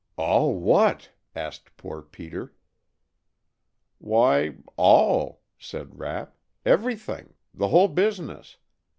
[0.17, 2.55] "All what?" asked poor Peter.
[3.99, 6.35] "Why, all," said Rapp.
[6.65, 7.35] "Everything.
[7.53, 8.57] The whole business.